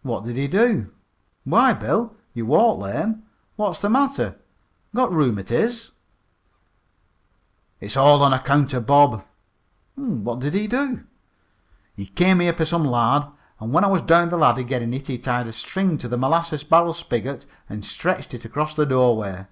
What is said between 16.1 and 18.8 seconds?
molasses barrel spigot and stretched it across